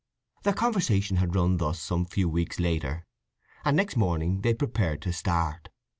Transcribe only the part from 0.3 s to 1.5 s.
Their conversation had